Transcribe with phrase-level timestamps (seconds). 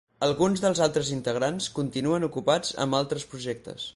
[0.27, 3.89] Alguns dels altres integrants continuen ocupats amb altres projectes.